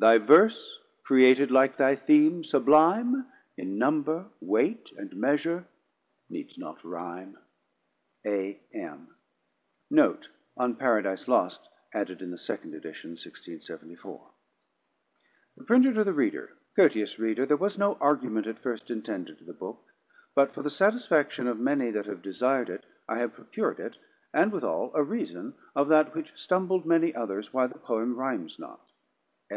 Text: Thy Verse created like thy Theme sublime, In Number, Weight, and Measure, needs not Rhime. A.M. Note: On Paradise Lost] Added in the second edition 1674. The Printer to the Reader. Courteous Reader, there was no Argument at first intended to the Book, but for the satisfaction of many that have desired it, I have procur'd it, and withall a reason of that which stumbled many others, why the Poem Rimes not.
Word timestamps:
Thy 0.00 0.18
Verse 0.18 0.78
created 1.02 1.50
like 1.50 1.76
thy 1.76 1.96
Theme 1.96 2.44
sublime, 2.44 3.26
In 3.56 3.76
Number, 3.76 4.28
Weight, 4.40 4.92
and 4.96 5.12
Measure, 5.16 5.66
needs 6.30 6.56
not 6.56 6.78
Rhime. 6.84 7.36
A.M. 8.24 9.16
Note: 9.90 10.30
On 10.56 10.76
Paradise 10.76 11.26
Lost] 11.26 11.68
Added 11.92 12.22
in 12.22 12.30
the 12.30 12.38
second 12.38 12.76
edition 12.76 13.10
1674. 13.16 14.30
The 15.56 15.64
Printer 15.64 15.92
to 15.94 16.04
the 16.04 16.12
Reader. 16.12 16.56
Courteous 16.76 17.18
Reader, 17.18 17.46
there 17.46 17.56
was 17.56 17.76
no 17.76 17.94
Argument 17.96 18.46
at 18.46 18.60
first 18.60 18.92
intended 18.92 19.38
to 19.38 19.44
the 19.44 19.52
Book, 19.52 19.84
but 20.36 20.54
for 20.54 20.62
the 20.62 20.70
satisfaction 20.70 21.48
of 21.48 21.58
many 21.58 21.90
that 21.90 22.06
have 22.06 22.22
desired 22.22 22.70
it, 22.70 22.86
I 23.08 23.18
have 23.18 23.34
procur'd 23.34 23.80
it, 23.80 23.96
and 24.32 24.52
withall 24.52 24.92
a 24.94 25.02
reason 25.02 25.54
of 25.74 25.88
that 25.88 26.14
which 26.14 26.32
stumbled 26.40 26.86
many 26.86 27.12
others, 27.12 27.52
why 27.52 27.66
the 27.66 27.80
Poem 27.80 28.14
Rimes 28.14 28.60
not. 28.60 28.92